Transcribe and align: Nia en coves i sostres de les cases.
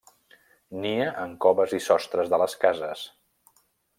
Nia 0.85 1.09
en 1.25 1.35
coves 1.45 1.77
i 1.79 1.81
sostres 1.89 2.33
de 2.35 2.39
les 2.45 2.57
cases. 2.65 3.07